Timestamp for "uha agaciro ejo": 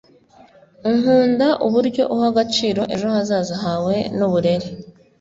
2.13-3.07